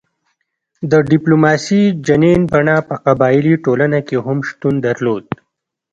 [0.91, 5.25] د ډیپلوماسي جنین بڼه په قبایلي ټولنه کې هم شتون درلود